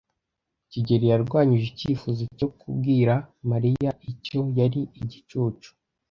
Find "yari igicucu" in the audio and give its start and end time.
4.59-5.69